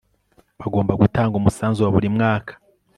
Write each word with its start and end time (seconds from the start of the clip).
bagomba 0.59 0.99
gutanga 1.01 1.33
umusanzu 1.37 1.79
wa 1.81 1.93
buri 1.95 2.07
mwaka 2.15 2.51